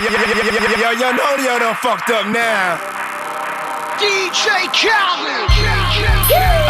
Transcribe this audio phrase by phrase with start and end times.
[0.00, 0.08] Yo,
[0.96, 2.80] yo, know yo done fucked up now.
[4.00, 5.44] DJ Khaled.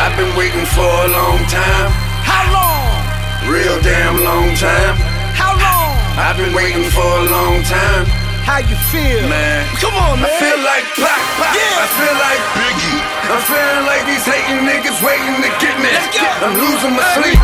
[0.02, 1.94] I've been waiting for a long time.
[2.26, 2.90] How long?
[3.46, 4.98] Real damn long time.
[5.38, 5.94] How long?
[6.18, 8.10] I've been waiting for a long time.
[8.42, 9.22] How you feel?
[9.30, 9.62] Man.
[9.78, 10.26] Come on, man.
[10.26, 11.54] I feel like Pac, Pac.
[11.54, 11.70] Yeah.
[11.70, 13.00] I feel like Biggie.
[13.30, 15.86] I'm feeling like these hating niggas waiting to get me.
[15.86, 16.26] Let's go.
[16.26, 17.38] I'm losing my sleep.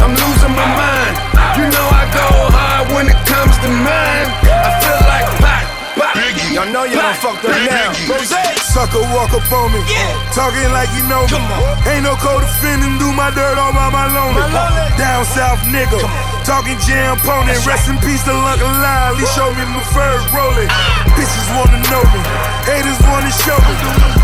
[0.00, 1.35] I'm losing my mind.
[1.54, 4.28] You know I go hard when it comes to mine.
[4.50, 5.64] I feel like Pac,
[5.94, 6.14] Pac.
[6.50, 7.94] Y'all know Pac, fucked up now.
[8.10, 8.56] Rose.
[8.76, 9.80] Sucker walk up on me.
[9.88, 10.12] Yeah.
[10.36, 11.40] Talking like you know me.
[11.88, 14.36] Ain't no co-defending, do my dirt all by my lonely.
[14.36, 14.84] My lonely.
[15.00, 15.96] Down south nigga.
[16.44, 17.56] Talking jam pony.
[17.64, 19.16] Rest in peace to Uncle Lyle.
[19.16, 20.68] He showed me my first rolling.
[21.16, 22.20] Bitches wanna know me.
[22.68, 23.74] Haters wanna show me.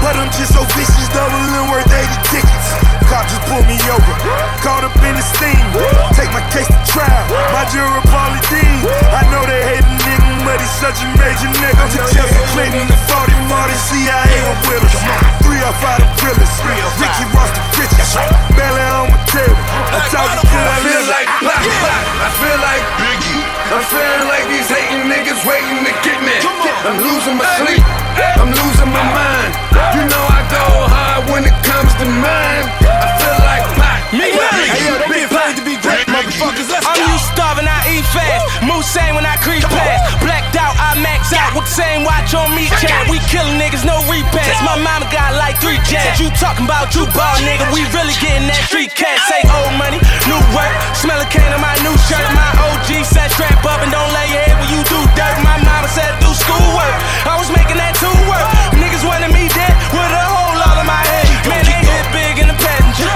[0.05, 2.92] But I'm just so vicious, doubling worth 80 tickets.
[3.13, 4.15] Cop just pulled me over.
[4.65, 5.61] Caught up in the steam.
[6.17, 7.29] Take my case to trial.
[7.53, 8.89] My jury Paula Deen.
[8.89, 11.93] I know they hate a nigga, but he's such a major nigga.
[11.93, 14.33] Jesse Clinton, the 40 Marty, CIA
[14.65, 14.97] with us.
[15.45, 16.57] Three off out of realest.
[16.65, 18.17] Ricky Ross the richest.
[18.57, 19.61] Belly on my table.
[19.61, 22.03] I'm talking to I feel like Pac, Pac.
[22.17, 23.45] I feel like Biggie.
[23.77, 26.37] I'm feeling like these hating niggas waiting to get me.
[26.89, 27.85] I'm losing my sleep.
[28.41, 29.53] I'm losing my mind.
[30.01, 32.42] You know I go hard when it comes to mine.
[44.73, 46.17] My mama got like three jabs.
[46.17, 47.69] You talking about you ball, nigga?
[47.77, 49.21] We really getting that street cash.
[49.29, 50.73] Say old money, new work.
[50.97, 52.25] Smell a cane on my new shirt.
[52.33, 55.37] My OG said strap up and don't lay your head when you do dirt.
[55.45, 56.97] My mama said do schoolwork.
[57.29, 58.49] I was making that two work.
[58.73, 61.29] Niggas wanted me dead with a hole all in my head.
[61.53, 63.13] Man, they hit big in the passenger,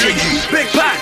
[0.00, 0.16] shit.
[0.50, 0.98] Big Pac.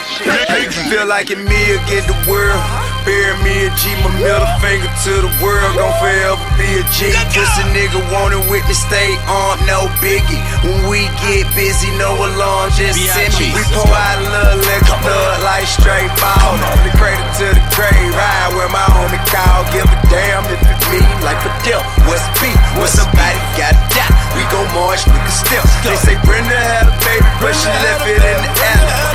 [0.89, 2.61] Feel like it me against the world.
[3.03, 5.75] Bury me a G, my middle finger to the world.
[5.75, 7.11] Gon' forever be a G.
[7.35, 10.39] Just a nigga wanna with me, stay on, no biggie.
[10.63, 13.51] When we get busy, no alarm, just send me.
[13.57, 16.55] We pour out a little liquor, thug like straight ball.
[16.61, 19.67] From the cradle to the grave, ride where my homie call.
[19.75, 21.81] Give a damn if it me like a deal.
[22.05, 22.57] What's beat?
[22.77, 25.65] When somebody got die, we gon' march, nigga still.
[25.81, 29.13] They say Brenda had a baby, but she left it in the alley.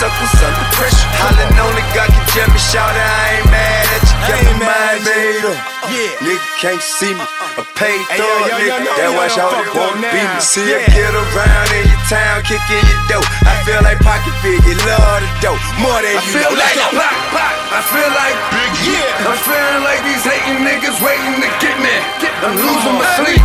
[0.00, 1.08] Suckers under pressure.
[1.20, 4.16] Hollin' on the God can jam me, shout I ain't mad at you.
[4.32, 5.60] Got my mind made up.
[5.92, 6.24] Yeah.
[6.24, 7.24] Nigga can't see me.
[7.60, 8.80] A paid thug, nigga.
[8.96, 10.40] That you why done y'all wanna be me.
[10.40, 10.80] See Yeah.
[10.80, 13.28] I get around in your town, kicking your dough.
[13.44, 15.60] I feel like pocket figure, love the dough.
[15.84, 16.64] More than I you feel know.
[16.64, 16.80] like.
[16.96, 17.54] Pac, Pac.
[17.68, 18.96] I feel like Biggie.
[18.96, 19.28] Yeah.
[19.28, 21.96] I'm feeling like these hating niggas waiting to get me.
[22.40, 23.42] I'm losing my sleep.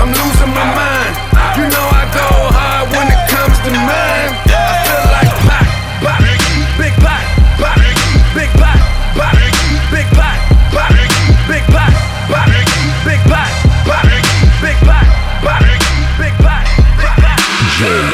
[0.00, 1.12] I'm losing my mind.
[1.60, 4.69] You know I go hard when it comes to mine.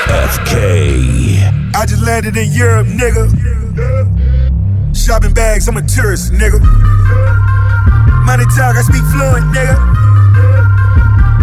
[0.07, 0.49] Pac.
[1.75, 3.27] I just landed in Europe, nigga.
[4.97, 6.61] Shopping bags, I'm a tourist, nigga.
[8.25, 9.77] Money talk, I speak fluent, nigga.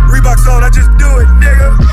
[0.10, 1.93] Reeboks on, I just do it, nigga.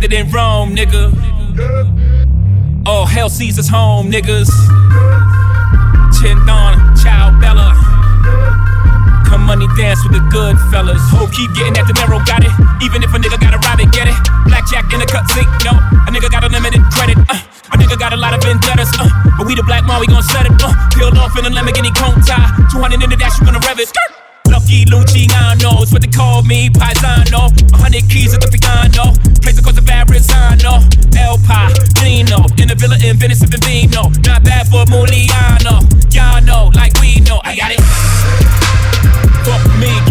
[0.00, 1.12] Landed in Rome, nigga.
[2.88, 4.48] All hell sees us home, niggas.
[6.16, 7.76] Chindan, Chow Bella.
[9.28, 11.04] Come money dance with the good fellas.
[11.12, 12.48] Hope keep getting at the narrow, got it.
[12.80, 14.16] Even if a nigga gotta rob it, get it.
[14.48, 15.28] Blackjack in the cut
[15.68, 15.76] no.
[15.76, 17.18] A nigga got unlimited credit.
[17.28, 17.36] Uh.
[17.68, 19.04] A nigga got a lot of vendettas, uh.
[19.36, 20.72] But we the black mom, we gon' set it, uh.
[20.96, 22.48] Peeled off in a Lamborghini cone tie.
[22.72, 23.88] 200 in the dash, you gonna rev it.
[23.88, 24.19] Skirt.
[24.50, 27.54] Lucky Luciano, it's what they call me, Paisano.
[27.72, 30.82] A hundred keys at the piano, place across the Verrazano.
[31.14, 34.10] El Padrino, in the villa in Venice sipping vino.
[34.26, 37.40] Not bad for Muliano, y'all know, like we know.
[37.44, 37.80] I got it.
[39.46, 40.09] Fuck me,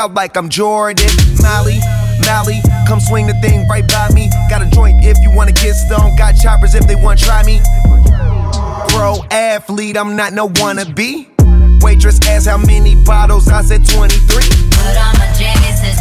[0.00, 1.12] out like I'm Jordan.
[1.42, 1.78] Molly,
[2.24, 4.30] Molly, come swing the thing right by me.
[4.48, 6.16] Got a joint if you wanna get stoned.
[6.16, 7.60] Got choppers if they wanna try me.
[8.88, 11.28] Pro athlete, I'm not no wannabe.
[11.82, 14.08] Waitress asked how many bottles, I said 23.
[14.72, 15.92] Put on my J's to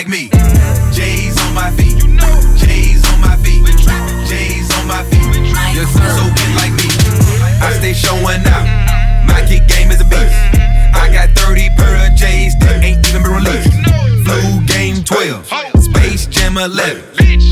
[0.00, 0.30] like me.
[0.92, 2.40] J's on my feet, you know.
[2.56, 3.60] J's on my feet.
[4.24, 5.28] J's on my feet.
[5.76, 6.08] Yes, sir.
[6.16, 6.88] So get like me.
[7.60, 8.64] I stay showing out.
[9.28, 10.32] My kick game is a beast.
[10.96, 13.76] I got 30 pair of J's that ain't even been released.
[14.24, 15.44] Flu game 12,
[15.84, 17.04] Space Jam 11.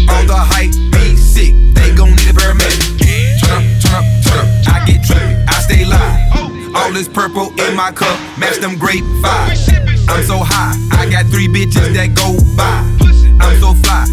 [0.09, 1.53] All the hype be sick.
[1.77, 2.97] They gon' need a paramedic.
[3.45, 4.49] Turn up, turn up, turn up.
[4.73, 5.45] I get trippy.
[5.53, 6.75] I stay live.
[6.75, 9.69] All this purple in my cup, match them grape vibes.
[10.09, 10.73] I'm so high,
[11.09, 12.85] I got three bitches that go by.
[13.41, 14.05] I'm so fly,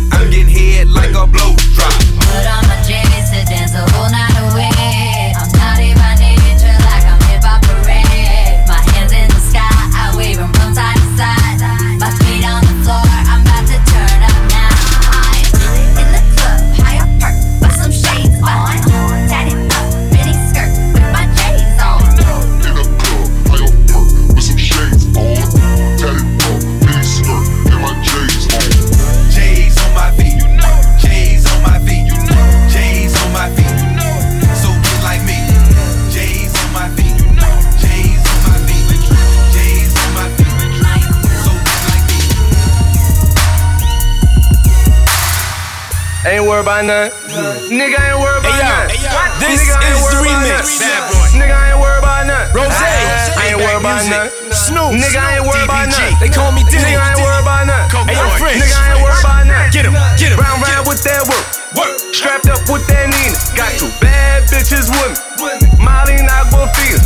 [46.55, 47.11] Worried about nothing.
[47.67, 48.95] Nigga ain't worried about nothing.
[49.43, 50.79] This is the remix.
[51.35, 52.55] Nigga ain't worried about nothing.
[52.55, 52.71] Rose.
[52.71, 54.31] I ain't worried about nothing.
[54.55, 54.95] Snoop.
[54.95, 56.15] Nigga ain't worried about nothing.
[56.23, 56.95] They call me Diddy.
[56.95, 58.07] Nigga ain't worried about nothing.
[58.07, 58.63] Hey, yo, French.
[58.63, 59.71] Nigga ain't worried about nothing.
[59.75, 61.43] Get 'em, get 'em, Round round with that work.
[61.75, 61.91] Work.
[62.15, 63.35] Strapped up with that Nina.
[63.59, 65.11] Got two bad bitches with
[65.43, 65.59] me.
[65.75, 67.03] Molly not gon' feel.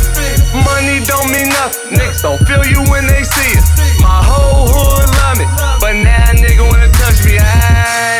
[0.62, 1.98] Money don't mean nothing.
[1.98, 3.64] Niggas don't feel you when they see it.
[3.98, 5.46] My whole hood love me.
[5.82, 7.34] But now nigga wanna touch me.
[7.42, 8.19] I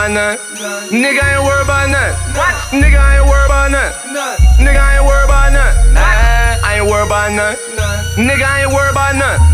[0.00, 0.96] about nothing.
[0.96, 2.16] Nigga ain't worried about nothing.
[2.32, 2.54] What?
[2.72, 4.64] Nigga ain't worried about nothing.
[4.64, 5.92] Nigga ain't worried about nothing.
[5.96, 7.60] Ah, I ain't worried about nothing.
[8.16, 9.44] Nigga ain't worried about nothing.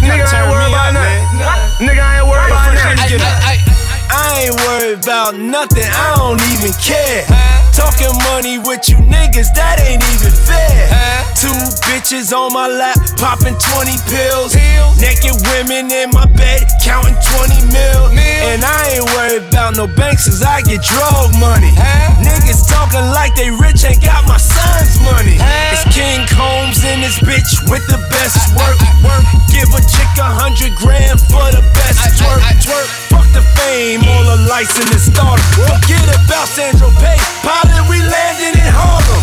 [0.00, 1.84] Nigga ain't worried about nothing.
[1.84, 3.20] Nigga ain't worried about nothing.
[4.10, 7.28] I ain't worried about nothing, I don't even care.
[7.76, 10.49] Talking money with you niggas, that ain't even fair.
[12.10, 14.50] Bitches on my lap, popping 20 pills.
[14.98, 18.10] Naked women in my bed, counting 20 mil.
[18.50, 21.70] And I ain't worried about no banks, cause I get drug money.
[22.18, 25.38] Niggas talking like they rich, ain't got my son's money.
[25.70, 28.74] It's King Combs in this bitch with the best work.
[29.06, 29.22] work.
[29.54, 32.42] Give a chick a hundred grand for the best twerk.
[32.66, 32.99] twerk.
[33.30, 35.42] Fuck the fame, all the lights in the starter.
[35.54, 37.14] Forget about Sandro Pay.
[37.46, 39.22] Pilot, we landed in Harlem.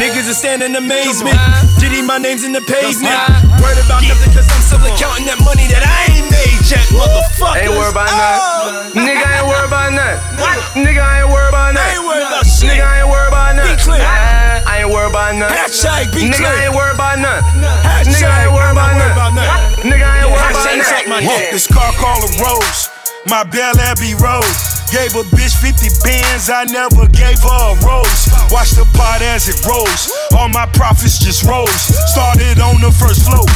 [0.00, 1.36] Niggas are standing in amazement.
[1.76, 3.12] Diddy, my name's in the pavement.
[3.60, 7.60] Worried about nothing, cause I'm still counting that money that I ain't made yet, motherfucker.
[7.60, 9.04] Ain't worried about nothing.
[9.04, 10.84] Nigga ain't worried about nothing.
[10.84, 11.92] Nigga I ain't worried about nothing.
[11.92, 12.72] ain't worried about shit.
[12.72, 13.76] Nigga ain't worried about nothing.
[13.76, 14.00] Be clear.
[14.04, 15.56] I ain't worried about nothing.
[15.60, 16.56] Hashtag be Nigga clear.
[16.68, 17.44] ain't worried about nothing.
[17.84, 19.60] Hashtag Nigga ain't worried I'm about not worried about nothing.
[19.76, 19.92] nothing.
[19.92, 21.40] Nigga ain't worried about Hashtag suck my nothing.
[21.40, 21.52] dick.
[21.56, 22.80] This car called a Rose,
[23.28, 24.76] my Bel Abbey Rose.
[24.94, 28.30] Gave a bitch 50 bands, I never gave her a rose.
[28.54, 30.10] Watch the pot as it rose.
[30.38, 31.90] All my profits just rose.
[32.14, 33.46] Started on the first floor.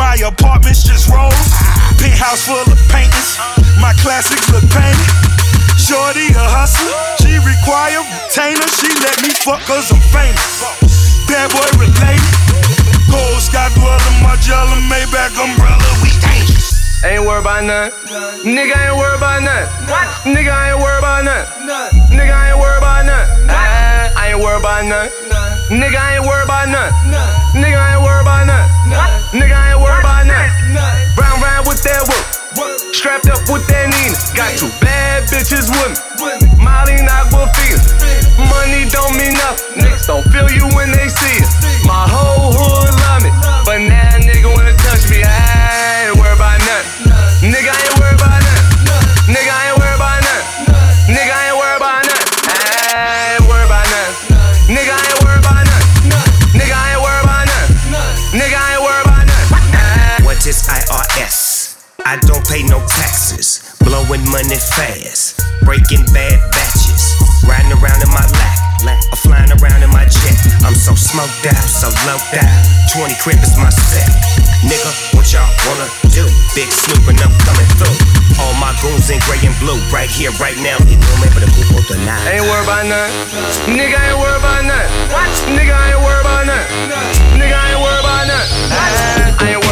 [0.00, 1.36] My apartments just rose.
[2.00, 3.36] Penthouse full of paintings.
[3.80, 5.12] My classics look painted.
[5.76, 8.68] Shorty a hustler, she require retainer.
[8.80, 10.64] She let me fuck cause I'm famous.
[11.28, 11.68] Bad boy
[17.58, 18.54] about nothing.
[18.54, 19.90] Nigga ain't worried about nothing.
[19.90, 20.06] What?
[20.22, 21.66] Nigga ain't worried about nothing.
[22.14, 23.50] Nigga ain't worried about nothing.
[23.50, 25.10] Ah, I ain't worried about nothing.
[25.74, 26.94] Nigga ain't worried about nothing.
[27.58, 29.40] Nigga ain't worried about nothing.
[29.40, 30.54] Nigga ain't worried about nothing.
[31.18, 32.94] Round round with that whoop.
[32.94, 34.18] Strapped up with that Nina.
[34.38, 36.62] Got two bad bitches with me.
[36.62, 37.80] Molly not will feel.
[38.38, 39.82] Money don't mean nothing.
[39.82, 41.48] Niggas don't feel you when they see it.
[41.82, 43.30] My whole hood love me.
[43.66, 45.22] But now nigga wanna touch me.
[45.26, 45.57] I
[62.08, 63.60] I don't pay no taxes.
[63.84, 65.44] Blowing money fast.
[65.60, 67.12] Breaking bad batches.
[67.44, 68.56] Riding around in my lap.
[69.12, 70.40] Or flying around in my jet.
[70.64, 72.48] I'm so smoked out, so loped out.
[72.96, 74.08] 20 crib is my set.
[74.64, 76.24] Nigga, what y'all wanna do?
[76.56, 78.00] Big Snoop and I'm coming through.
[78.40, 79.76] All my goons in gray and blue.
[79.92, 80.80] Right here, right now.
[80.88, 82.24] You know me, but the people tonight.
[82.24, 83.76] Ain't worried about nothing.
[83.76, 85.12] Nigga ain't worried about nothing.
[85.12, 85.28] What?
[85.52, 86.72] Nigga ain't worried about nothing.
[87.36, 88.72] Nigga ain't worried about nothing.
[88.72, 89.67] Ah, I ain't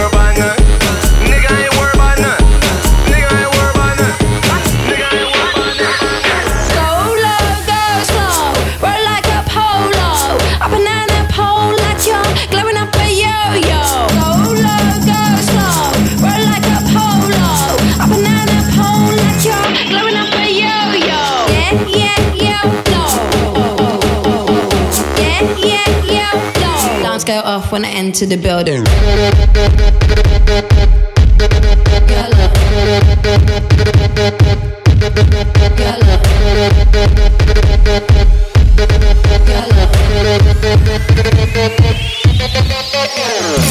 [27.56, 28.84] off when I enter the building.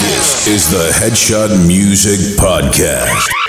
[0.01, 3.44] This is the Headshot Music Podcast.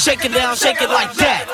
[0.00, 1.46] shake it down, shake it like that.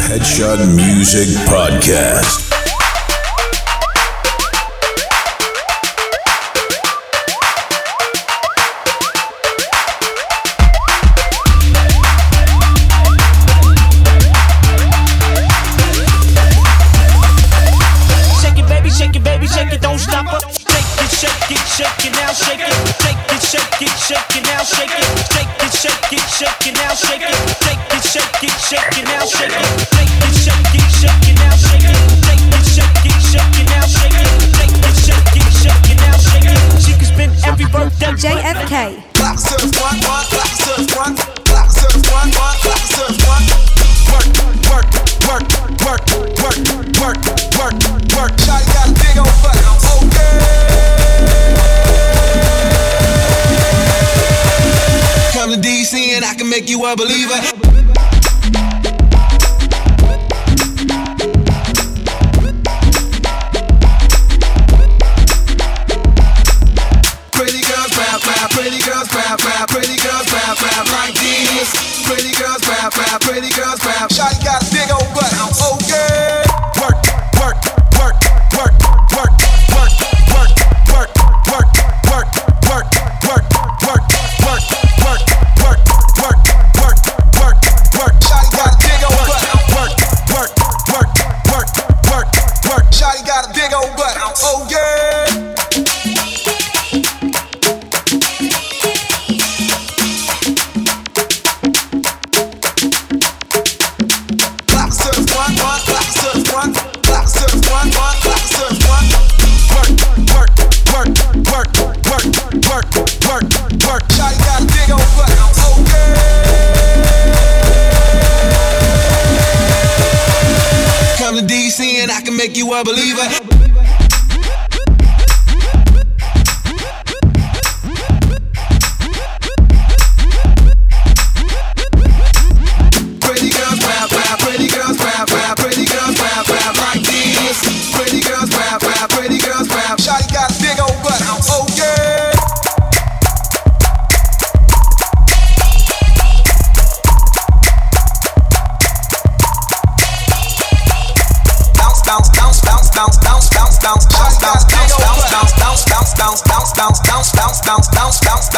[0.00, 2.49] Headshot Music Podcast.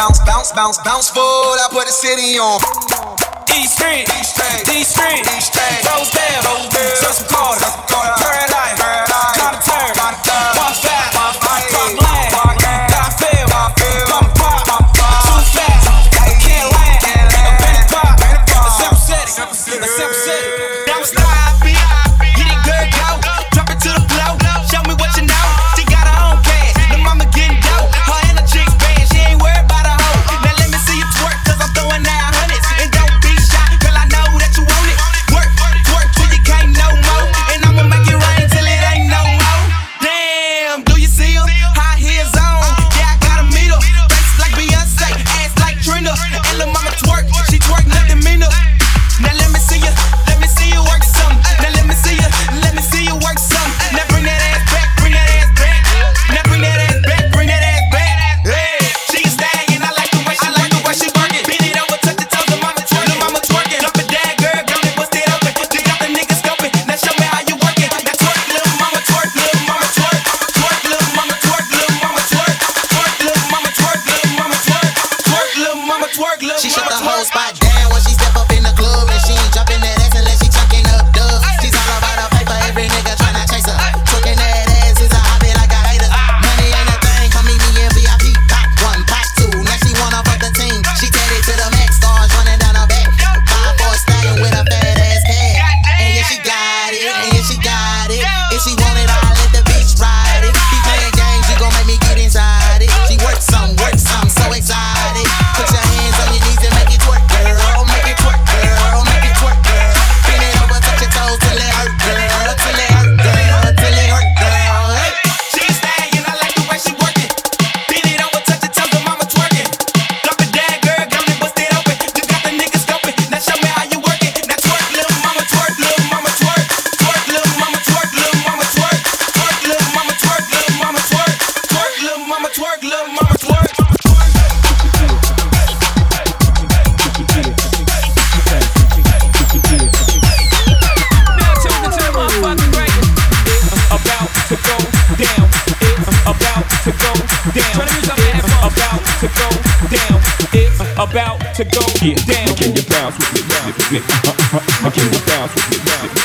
[0.03, 1.23] bounce, bounce, bounce, bounce full.
[1.23, 2.59] I put the city on.
[3.47, 5.79] D Street, D Street, D Street, D Street.
[5.83, 6.43] Down, Rose down.
[6.99, 8.22] Just Carter, Carter.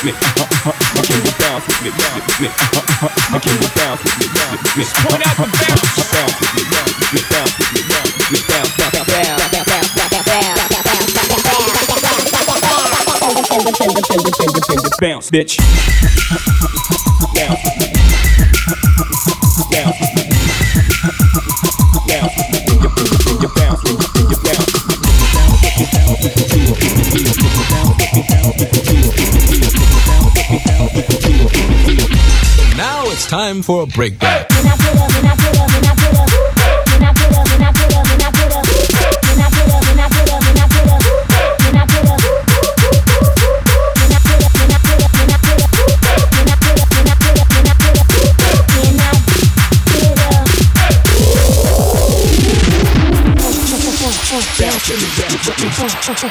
[0.03, 0.19] With me?
[1.03, 1.89] Can you bounce with me?
[1.89, 2.47] with me?
[3.39, 4.27] Can you bounce with me?
[4.51, 4.83] with me?
[5.03, 5.83] Point out the bounce.
[6.09, 9.09] Bounce with me, bounce with me, bounce with me, bounce with me, bounce, bounce, bounce,
[9.09, 9.59] bounce.
[14.99, 15.57] Bounce, bitch.
[15.57, 16.98] Bounce with
[33.69, 34.48] for a breakdown.
[56.09, 56.25] You ain't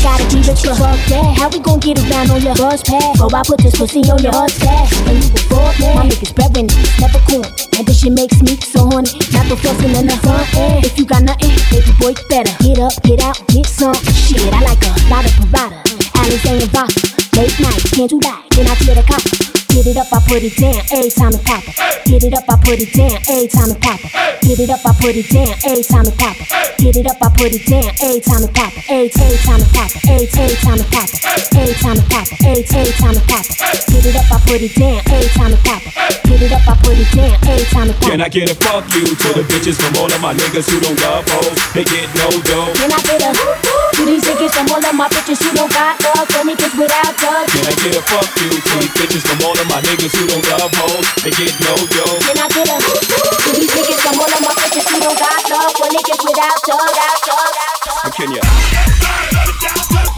[0.00, 1.36] gotta be rich to fuck that.
[1.36, 3.18] How we gon' get around on your bus pass?
[3.18, 4.96] Bro, I put this pussy on your mustache.
[5.04, 5.92] And you before that.
[6.00, 7.44] My niggas winning, never corn.
[7.76, 9.12] And this shit makes me so horny.
[9.36, 10.86] Not fucking in the front end.
[10.86, 13.92] If you got nothing, baby boy, you better get up, get out, get some.
[14.16, 15.76] Shit, I like a lot of parada.
[16.16, 17.04] Alizé and vodka.
[17.36, 18.48] Late night, can't you lie?
[18.56, 19.49] Then I tear the cop.
[19.80, 21.64] Get it up, I put it down, every time it pop
[22.04, 23.96] Get it up, I put it down, every time it pop
[24.44, 26.36] Get it up, I put it down, every time it pop
[26.76, 29.72] Get it up, I put it down, every time it pop Every every time it
[29.72, 31.08] pop every every time it pop
[31.56, 33.44] Every time it pop every every time it pop
[33.88, 35.82] Get it up, I put it down, every time it pop
[36.28, 38.56] Get it up, I put it down, every time it pop Can I get a
[38.60, 41.56] fuck you to the bitches from all of my niggas who don't love hoes?
[41.72, 42.68] They get no dough.
[42.76, 46.00] Can I get a to these niggas from all of my bitches who don't got
[46.00, 47.52] love for niggas without drugs?
[47.52, 50.10] Can I get a fuck you to these bitches from all of my my niggas
[50.18, 52.18] who don't love hoes, they get no dough.
[52.26, 54.02] You're not gonna to these niggas.
[54.02, 55.72] I'm of my bitches who don't got love.
[55.78, 58.12] When they get without love, love, love, love.
[58.12, 60.09] Can you?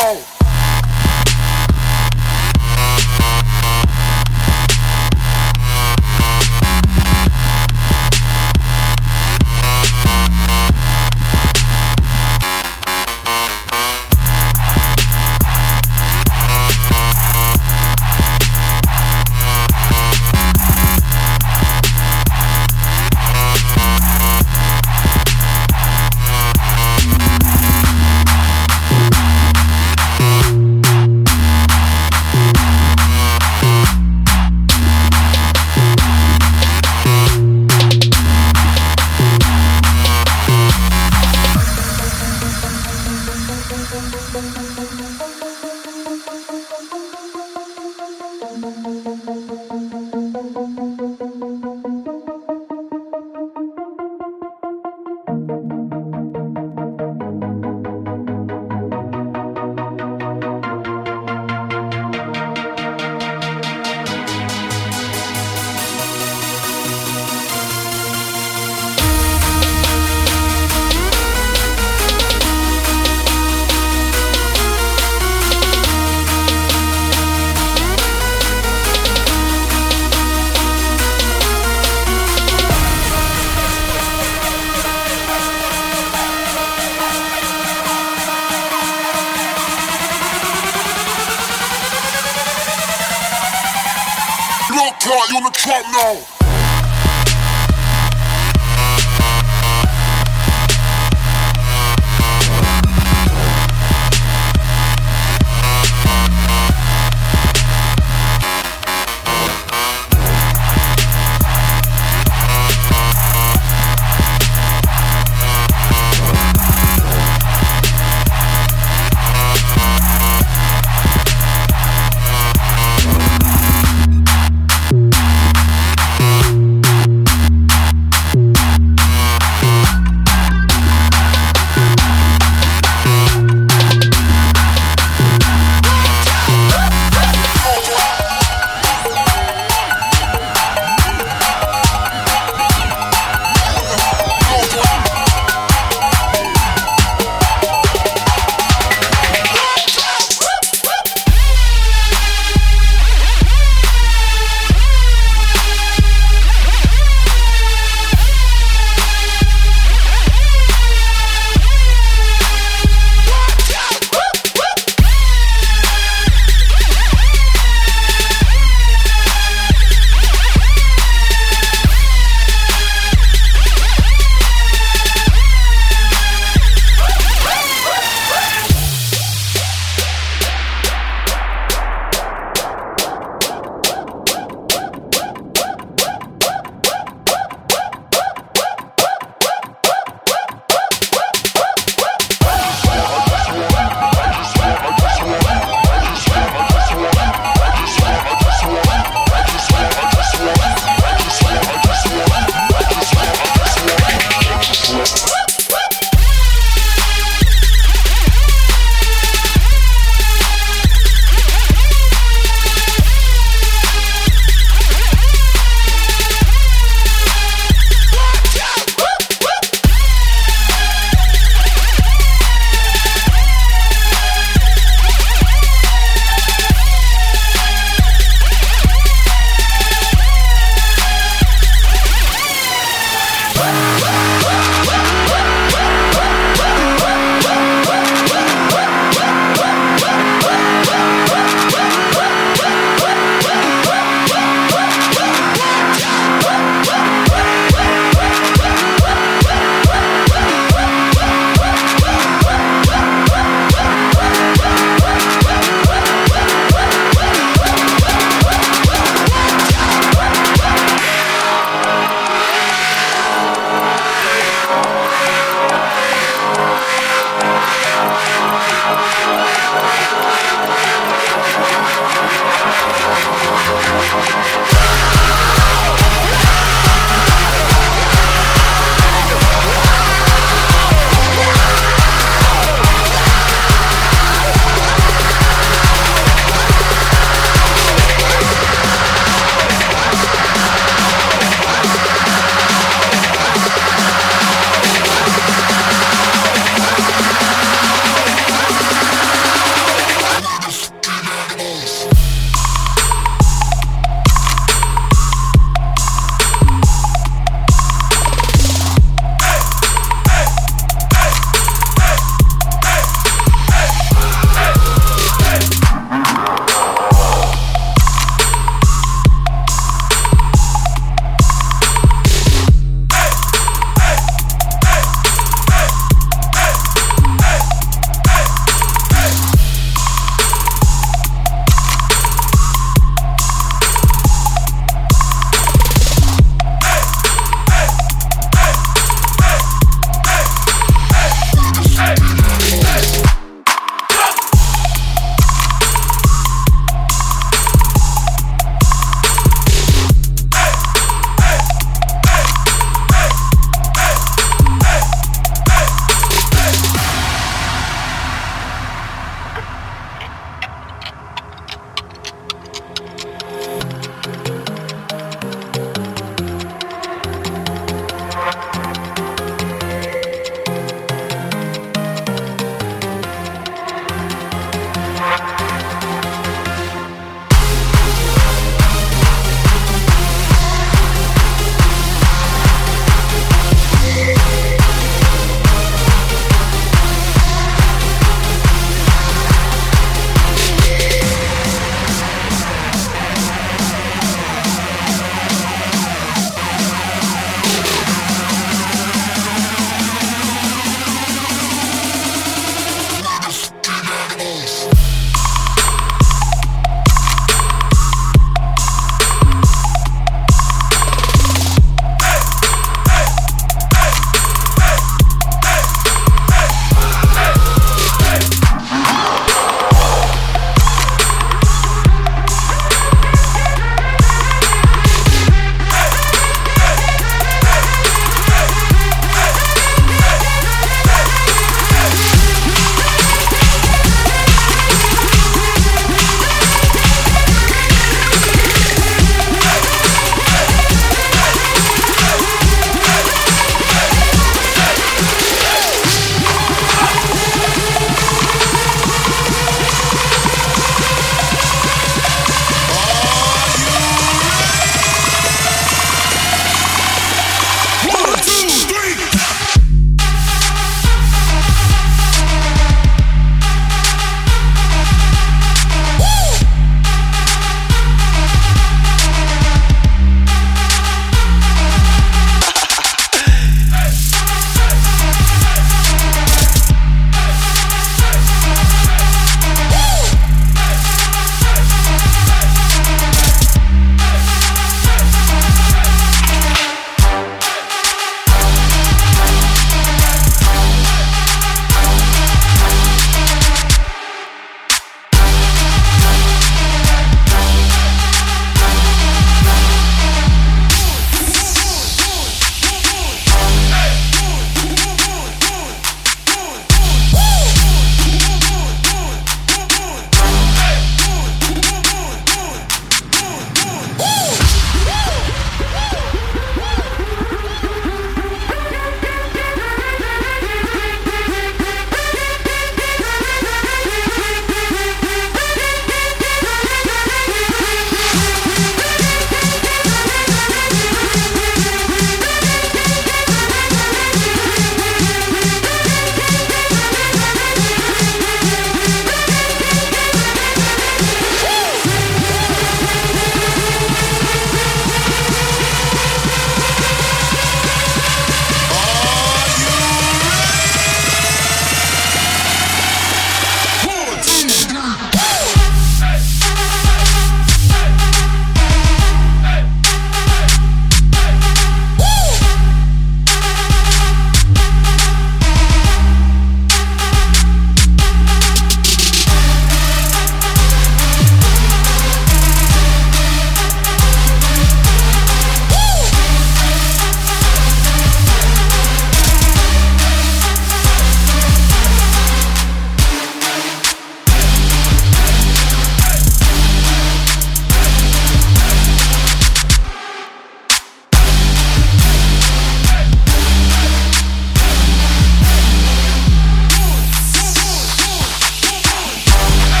[0.00, 0.39] On